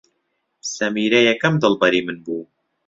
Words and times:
سەمیرە 0.73 1.19
یەکەم 1.29 1.53
دڵبەری 1.63 2.05
من 2.05 2.17
بوو. 2.25 2.41